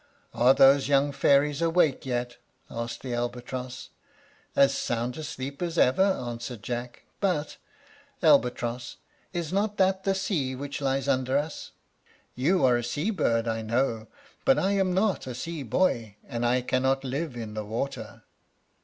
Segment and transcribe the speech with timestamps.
[0.33, 2.37] "Are those young fairies awake yet?"
[2.71, 3.89] asked the albatross.
[4.55, 7.57] "As sound asleep as ever," answered Jack; "but,
[8.23, 8.97] Albatross,
[9.31, 11.73] is not that the sea which lies under us?
[12.33, 14.07] You are a sea bird, I know,
[14.43, 18.23] but I am not a sea boy, and I cannot live in the water."